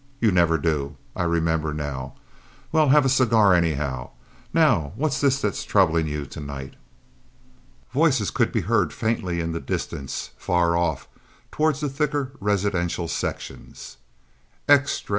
[0.19, 0.97] You never do.
[1.15, 2.15] I remember now.
[2.71, 4.09] Well, have a cigar, anyhow.
[4.51, 6.73] Now, what's this that's troublin' you to night?"
[7.91, 11.07] Voices could be heard faintly in the distance, far off
[11.51, 13.97] toward the thicker residential sections.
[14.67, 15.09] "Extra!